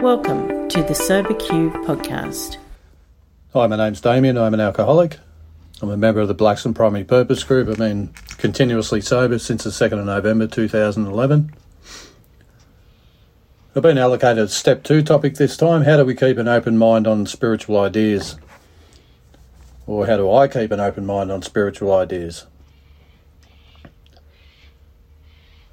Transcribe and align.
Welcome 0.00 0.68
to 0.68 0.82
the 0.82 0.92
SoberQ 0.92 1.84
podcast. 1.86 2.58
Hi, 3.54 3.66
my 3.66 3.76
name's 3.76 4.02
Damien. 4.02 4.36
I'm 4.36 4.52
an 4.52 4.60
alcoholic. 4.60 5.18
I'm 5.80 5.88
a 5.88 5.96
member 5.96 6.20
of 6.20 6.28
the 6.28 6.34
Blackson 6.34 6.74
Primary 6.74 7.02
Purpose 7.02 7.42
Group. 7.42 7.68
I've 7.68 7.78
been 7.78 8.08
continuously 8.36 9.00
sober 9.00 9.38
since 9.38 9.64
the 9.64 9.70
2nd 9.70 10.00
of 10.00 10.04
November 10.04 10.46
2011. 10.46 11.54
I've 13.74 13.82
been 13.82 13.96
allocated 13.96 14.44
a 14.44 14.48
step 14.48 14.82
two 14.84 15.02
topic 15.02 15.36
this 15.36 15.56
time. 15.56 15.82
How 15.84 15.96
do 15.96 16.04
we 16.04 16.14
keep 16.14 16.36
an 16.36 16.46
open 16.46 16.76
mind 16.76 17.06
on 17.06 17.24
spiritual 17.24 17.80
ideas? 17.80 18.36
Or 19.86 20.06
how 20.06 20.18
do 20.18 20.30
I 20.30 20.46
keep 20.46 20.72
an 20.72 20.80
open 20.80 21.06
mind 21.06 21.32
on 21.32 21.40
spiritual 21.40 21.94
ideas? 21.94 22.46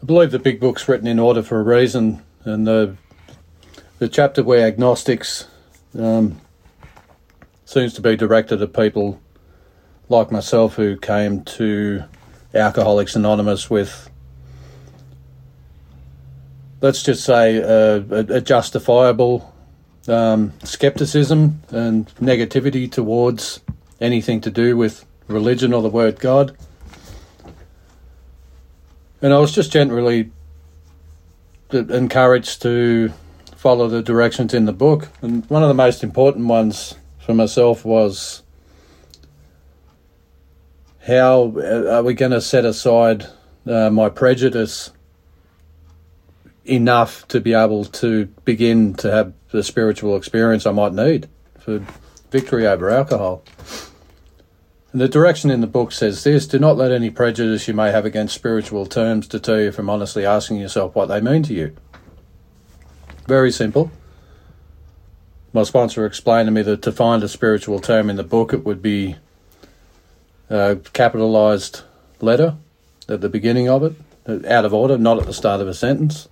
I 0.01 0.05
believe 0.05 0.31
the 0.31 0.39
big 0.39 0.61
book's 0.61 0.87
written 0.87 1.07
in 1.07 1.19
order 1.19 1.43
for 1.43 1.59
a 1.59 1.63
reason, 1.63 2.23
and 2.45 2.65
the 2.65 2.95
the 3.99 4.09
chapter 4.09 4.43
We 4.43 4.61
Agnostics 4.61 5.47
um, 5.97 6.41
seems 7.65 7.93
to 7.93 8.01
be 8.01 8.15
directed 8.15 8.61
at 8.61 8.73
people 8.73 9.21
like 10.09 10.31
myself 10.31 10.75
who 10.75 10.97
came 10.97 11.43
to 11.43 12.03
Alcoholics 12.53 13.15
Anonymous 13.15 13.69
with, 13.69 14.09
let's 16.81 17.03
just 17.03 17.23
say, 17.23 17.57
a, 17.57 17.97
a, 17.97 18.41
justifiable 18.41 19.53
um, 20.07 20.53
skepticism 20.63 21.61
and 21.69 22.07
negativity 22.15 22.91
towards 22.91 23.61
anything 24.01 24.41
to 24.41 24.51
do 24.51 24.75
with 24.75 25.05
religion 25.27 25.73
or 25.73 25.81
the 25.81 25.89
word 25.89 26.19
God. 26.19 26.55
And 29.21 29.33
I 29.33 29.39
was 29.39 29.53
just 29.53 29.71
generally 29.71 30.31
encouraged 31.71 32.61
to 32.63 33.13
follow 33.63 33.87
the 33.87 34.03
directions 34.03 34.53
in 34.53 34.65
the 34.65 34.73
book. 34.73 35.07
And 35.21 35.49
one 35.49 35.63
of 35.63 35.69
the 35.69 35.73
most 35.73 36.03
important 36.03 36.47
ones 36.47 36.95
for 37.19 37.33
myself 37.33 37.85
was 37.85 38.43
how 41.07 41.55
are 41.57 42.03
we 42.03 42.13
going 42.13 42.33
to 42.33 42.41
set 42.41 42.65
aside 42.65 43.25
uh, 43.65 43.89
my 43.89 44.09
prejudice 44.09 44.91
enough 46.65 47.25
to 47.29 47.39
be 47.39 47.53
able 47.53 47.85
to 47.85 48.25
begin 48.43 48.95
to 48.95 49.09
have 49.09 49.33
the 49.51 49.63
spiritual 49.63 50.17
experience 50.17 50.65
I 50.65 50.71
might 50.73 50.91
need 50.91 51.29
for 51.57 51.85
victory 52.31 52.67
over 52.67 52.89
alcohol. 52.89 53.45
And 54.91 54.99
the 54.99 55.07
direction 55.07 55.49
in 55.49 55.61
the 55.61 55.67
book 55.67 55.93
says 55.93 56.21
this 56.25 56.47
do 56.47 56.59
not 56.59 56.75
let 56.75 56.91
any 56.91 57.09
prejudice 57.09 57.69
you 57.69 57.73
may 57.73 57.91
have 57.91 58.03
against 58.03 58.35
spiritual 58.35 58.85
terms 58.85 59.25
deter 59.25 59.61
you 59.61 59.71
from 59.71 59.89
honestly 59.89 60.25
asking 60.25 60.57
yourself 60.57 60.95
what 60.95 61.05
they 61.05 61.21
mean 61.21 61.43
to 61.43 61.53
you. 61.53 61.73
Very 63.27 63.51
simple. 63.51 63.91
My 65.53 65.63
sponsor 65.63 66.05
explained 66.05 66.47
to 66.47 66.51
me 66.51 66.61
that 66.63 66.81
to 66.81 66.91
find 66.91 67.23
a 67.23 67.27
spiritual 67.27 67.79
term 67.79 68.09
in 68.09 68.15
the 68.15 68.23
book, 68.23 68.53
it 68.53 68.65
would 68.65 68.81
be 68.81 69.15
a 70.49 70.77
capitalized 70.93 71.81
letter 72.19 72.55
at 73.07 73.21
the 73.21 73.29
beginning 73.29 73.69
of 73.69 73.83
it, 73.83 74.45
out 74.47 74.65
of 74.65 74.73
order, 74.73 74.97
not 74.97 75.19
at 75.19 75.25
the 75.25 75.33
start 75.33 75.61
of 75.61 75.67
a 75.67 75.73
sentence. 75.73 76.27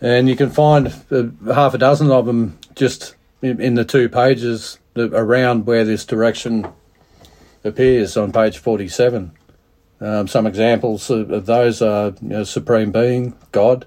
And 0.00 0.28
you 0.28 0.36
can 0.36 0.50
find 0.50 0.88
uh, 1.10 1.52
half 1.52 1.74
a 1.74 1.78
dozen 1.78 2.10
of 2.10 2.26
them 2.26 2.58
just 2.74 3.14
in 3.42 3.74
the 3.74 3.84
two 3.84 4.08
pages 4.08 4.78
around 4.96 5.66
where 5.66 5.84
this 5.84 6.04
direction 6.04 6.66
appears 7.62 8.16
on 8.16 8.32
page 8.32 8.58
47. 8.58 9.32
Um, 10.00 10.28
some 10.28 10.46
examples 10.46 11.08
of 11.10 11.46
those 11.46 11.80
are 11.80 12.14
you 12.20 12.28
know, 12.28 12.44
Supreme 12.44 12.92
Being, 12.92 13.34
God, 13.52 13.86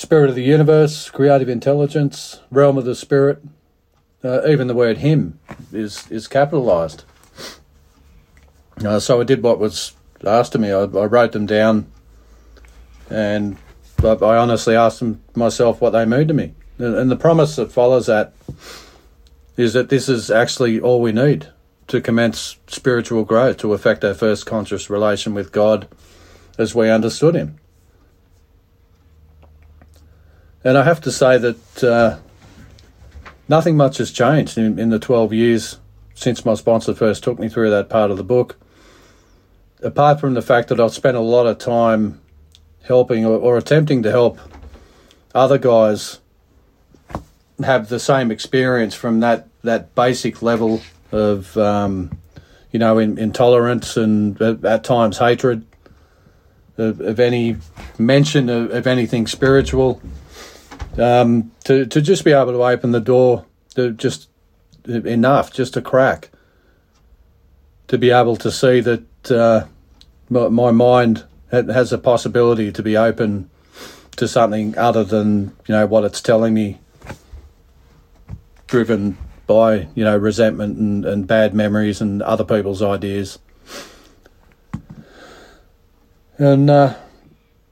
spirit 0.00 0.30
of 0.30 0.34
the 0.34 0.42
universe, 0.42 1.10
creative 1.10 1.50
intelligence, 1.50 2.40
realm 2.50 2.78
of 2.78 2.86
the 2.86 2.94
spirit. 2.94 3.42
Uh, 4.24 4.46
even 4.48 4.66
the 4.66 4.74
word 4.74 4.98
him 4.98 5.38
is 5.72 6.10
is 6.10 6.26
capitalized. 6.26 7.04
Uh, 8.82 8.98
so 8.98 9.20
I 9.20 9.24
did 9.24 9.42
what 9.42 9.58
was 9.58 9.92
asked 10.26 10.54
of 10.54 10.62
me. 10.62 10.72
I, 10.72 10.84
I 10.84 11.04
wrote 11.04 11.32
them 11.32 11.44
down, 11.44 11.86
and 13.10 13.58
I, 14.02 14.12
I 14.12 14.38
honestly 14.38 14.74
asked 14.74 15.00
them 15.00 15.22
myself 15.34 15.82
what 15.82 15.90
they 15.90 16.06
mean 16.06 16.28
to 16.28 16.34
me. 16.34 16.54
And, 16.78 16.94
and 16.94 17.10
the 17.10 17.16
promise 17.16 17.56
that 17.56 17.70
follows 17.70 18.06
that 18.06 18.32
is 19.58 19.74
that 19.74 19.90
this 19.90 20.08
is 20.08 20.30
actually 20.30 20.80
all 20.80 21.02
we 21.02 21.12
need 21.12 21.48
to 21.88 22.00
commence 22.00 22.56
spiritual 22.68 23.24
growth, 23.24 23.58
to 23.58 23.74
affect 23.74 24.02
our 24.04 24.14
first 24.14 24.46
conscious 24.46 24.88
relation 24.88 25.34
with 25.34 25.52
God 25.52 25.88
as 26.56 26.74
we 26.74 26.88
understood 26.88 27.34
Him. 27.34 27.58
And 30.62 30.76
I 30.76 30.84
have 30.84 31.00
to 31.02 31.12
say 31.12 31.38
that 31.38 31.84
uh, 31.84 32.18
nothing 33.48 33.76
much 33.76 33.98
has 33.98 34.10
changed 34.12 34.58
in, 34.58 34.78
in 34.78 34.90
the 34.90 34.98
12 34.98 35.32
years 35.32 35.78
since 36.14 36.44
my 36.44 36.54
sponsor 36.54 36.94
first 36.94 37.24
took 37.24 37.38
me 37.38 37.48
through 37.48 37.70
that 37.70 37.88
part 37.88 38.10
of 38.10 38.18
the 38.18 38.24
book. 38.24 38.56
Apart 39.82 40.20
from 40.20 40.34
the 40.34 40.42
fact 40.42 40.68
that 40.68 40.78
I've 40.78 40.92
spent 40.92 41.16
a 41.16 41.20
lot 41.20 41.46
of 41.46 41.56
time 41.56 42.20
helping 42.82 43.24
or, 43.24 43.38
or 43.38 43.56
attempting 43.56 44.02
to 44.02 44.10
help 44.10 44.38
other 45.34 45.56
guys 45.56 46.20
have 47.62 47.88
the 47.88 47.98
same 47.98 48.30
experience 48.30 48.94
from 48.94 49.20
that, 49.20 49.48
that 49.62 49.94
basic 49.94 50.42
level 50.42 50.82
of, 51.10 51.56
um, 51.56 52.10
you 52.70 52.78
know, 52.78 52.98
in, 52.98 53.16
intolerance 53.16 53.96
and 53.96 54.40
at, 54.42 54.62
at 54.64 54.84
times 54.84 55.18
hatred 55.18 55.64
of, 56.76 57.00
of, 57.00 57.18
any 57.18 57.56
mention 57.98 58.48
of, 58.48 58.70
of 58.70 58.86
anything 58.86 59.26
spiritual 59.26 60.00
um, 61.00 61.50
to 61.64 61.86
to 61.86 62.00
just 62.00 62.24
be 62.24 62.32
able 62.32 62.52
to 62.52 62.62
open 62.62 62.92
the 62.92 63.00
door, 63.00 63.46
to 63.74 63.92
just 63.92 64.28
enough, 64.86 65.52
just 65.52 65.76
a 65.76 65.82
crack, 65.82 66.30
to 67.88 67.98
be 67.98 68.10
able 68.10 68.36
to 68.36 68.50
see 68.50 68.80
that 68.80 69.30
uh, 69.30 69.66
my, 70.28 70.70
mind 70.70 71.24
has 71.50 71.92
a 71.92 71.98
possibility 71.98 72.70
to 72.70 72.82
be 72.82 72.96
open 72.96 73.50
to 74.16 74.28
something 74.28 74.76
other 74.78 75.02
than 75.02 75.56
you 75.66 75.74
know 75.74 75.86
what 75.86 76.04
it's 76.04 76.20
telling 76.20 76.54
me, 76.54 76.78
driven 78.66 79.16
by 79.46 79.88
you 79.94 80.04
know 80.04 80.16
resentment 80.16 80.78
and, 80.78 81.04
and 81.04 81.26
bad 81.26 81.54
memories 81.54 82.00
and 82.00 82.22
other 82.22 82.44
people's 82.44 82.82
ideas. 82.82 83.38
And 86.38 86.70
uh, 86.70 86.94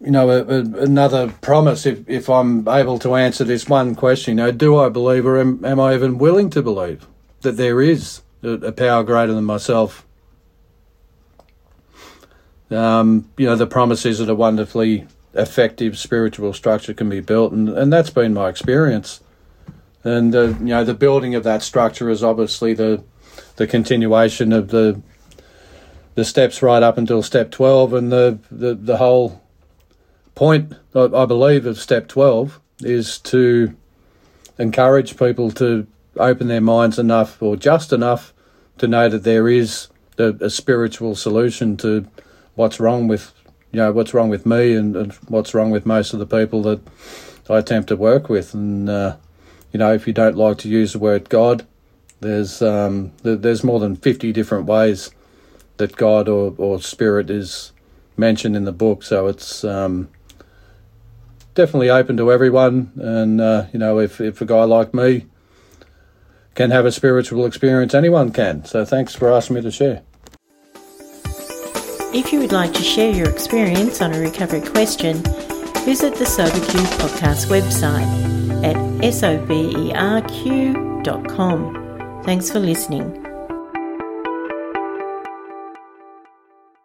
you 0.00 0.10
know, 0.10 0.31
a, 0.31 0.44
a, 0.44 0.60
another 0.82 1.28
promise 1.41 1.84
if, 1.84 2.09
if 2.09 2.28
I'm 2.28 2.66
able 2.69 2.98
to 3.00 3.14
answer 3.14 3.44
this 3.44 3.69
one 3.69 3.94
question, 3.94 4.38
you 4.38 4.44
know, 4.44 4.53
do 4.53 4.78
I 4.78 4.88
believe 4.88 5.26
or 5.26 5.38
am, 5.38 5.64
am 5.64 5.81
I 5.81 5.94
even 5.94 6.19
willing 6.19 6.50
to 6.50 6.62
believe 6.62 7.06
that 7.41 7.56
there 7.56 7.81
is 7.81 8.22
a, 8.42 8.50
a 8.50 8.72
power 8.72 9.03
greater 9.03 9.32
than 9.32 9.44
myself? 9.44 10.06
Um, 12.70 13.31
you 13.36 13.47
know, 13.47 13.56
the 13.56 13.66
promise 13.66 14.04
is 14.04 14.19
that 14.19 14.28
a 14.28 14.34
wonderfully 14.34 15.06
effective 15.34 15.98
spiritual 15.98 16.53
structure 16.53 16.94
can 16.94 17.09
be 17.09 17.20
built, 17.20 17.53
and, 17.53 17.69
and 17.69 17.92
that's 17.92 18.10
been 18.10 18.34
my 18.34 18.48
experience. 18.48 19.20
And, 20.04 20.34
uh, 20.34 20.48
you 20.59 20.66
know, 20.66 20.84
the 20.84 20.94
building 20.94 21.34
of 21.34 21.44
that 21.44 21.62
structure 21.62 22.09
is 22.10 22.22
obviously 22.22 22.75
the, 22.75 23.03
the 23.56 23.66
continuation 23.66 24.53
of 24.53 24.69
the 24.69 25.03
the 26.19 26.25
steps 26.25 26.62
right 26.62 26.82
up 26.82 26.98
until 26.98 27.22
step 27.22 27.53
12 27.53 27.92
and 27.92 28.10
the, 28.10 28.41
the, 28.50 28.75
the 28.75 28.97
whole 28.97 29.41
point, 30.38 30.72
I 30.94 31.26
believe, 31.26 31.66
of 31.66 31.81
step 31.81 32.06
12 32.06 32.60
is 32.82 33.19
to 33.19 33.75
encourage 34.56 35.16
people 35.16 35.50
to 35.50 35.84
open 36.16 36.47
their 36.47 36.60
minds 36.60 36.97
enough 36.97 37.43
or 37.43 37.56
just 37.56 37.93
enough 37.93 38.32
to 38.78 38.87
know 38.87 39.09
that 39.09 39.25
there 39.25 39.48
is 39.48 39.88
a, 40.16 40.28
a 40.41 40.48
spiritual 40.48 41.16
solution 41.16 41.77
to 41.78 42.06
what's 42.54 42.78
wrong 42.78 43.09
with 43.09 43.32
you 43.72 43.78
know 43.78 43.91
what's 43.91 44.15
wrong 44.15 44.28
with 44.28 44.47
me 44.47 44.75
and, 44.75 44.94
and, 44.94 45.12
what's 45.27 45.54
wrong 45.54 45.72
with 45.72 45.84
most 45.84 46.12
of 46.12 46.21
the 46.21 46.27
people 46.27 46.62
that 46.62 46.81
I 47.51 47.59
attempt 47.59 47.89
to 47.89 47.97
work 47.97 48.28
with. 48.28 48.54
And 48.54 48.89
uh, 48.89 49.16
you 49.72 49.78
know 49.78 49.92
if 49.92 50.07
you 50.07 50.13
don't 50.13 50.36
like 50.36 50.59
to 50.59 50.68
use 50.68 50.92
the 50.92 51.01
word 51.01 51.28
God 51.28 51.66
there's 52.21 52.63
um, 52.63 53.10
there's 53.24 53.65
more 53.65 53.80
than 53.80 53.97
50 53.97 54.33
different 54.33 54.66
ways 54.66 55.10
that 55.78 55.97
God 55.97 56.28
or, 56.28 56.54
or 56.59 56.80
spirit 56.80 57.28
is 57.28 57.72
mentioned 58.16 58.54
in 58.54 58.65
the 58.65 58.72
book. 58.72 59.03
So 59.03 59.27
it's 59.27 59.65
um, 59.65 60.09
definitely 61.59 61.91
open 61.91 62.16
to 62.16 62.33
everyone. 62.33 62.93
And, 62.97 63.41
uh, 63.41 63.66
you 63.72 63.81
know, 63.81 63.99
if, 63.99 64.21
if 64.21 64.41
a 64.41 64.47
guy 64.47 64.63
like 64.63 64.95
me 64.95 65.27
can 66.55 66.71
have 66.71 66.87
a 66.87 66.93
spiritual 66.93 67.45
experience, 67.45 67.95
anyone 67.95 68.33
can. 68.33 68.65
So 68.65 68.84
thanks 68.84 69.15
for 69.15 69.31
asking 69.31 69.57
me 69.57 69.63
to 69.63 69.71
share. 69.72 70.03
If 72.15 72.33
you 72.33 72.39
would 72.39 72.53
like 72.53 72.72
to 72.75 72.83
share 72.83 73.13
your 73.13 73.28
experience 73.28 74.01
on 74.01 74.15
a 74.15 74.21
recovery 74.21 74.63
question, 74.63 75.16
visit 75.84 76.15
the 76.15 76.25
SoberQ 76.25 76.84
podcast 77.01 77.49
website 77.49 78.07
at 78.65 78.77
soberq.com. 79.03 79.83
Thanks 82.25 82.51
for 82.51 82.61
listening. 82.61 83.28